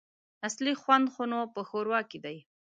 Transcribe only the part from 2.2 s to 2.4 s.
دی!